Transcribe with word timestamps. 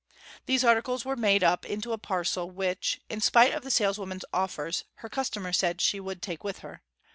These 0.47 0.63
articles 0.63 1.05
were 1.05 1.15
made 1.15 1.43
up 1.43 1.63
into 1.63 1.93
a 1.93 1.97
parcel 1.99 2.49
which, 2.49 3.01
in 3.07 3.21
spite 3.21 3.53
of 3.53 3.61
the 3.63 3.69
saleswoman's 3.69 4.25
offers, 4.33 4.83
her 4.95 5.09
customer 5.09 5.53
said 5.53 5.79
she 5.79 5.99
would 5.99 6.23
take 6.23 6.43
with 6.43 6.61
her. 6.65 6.81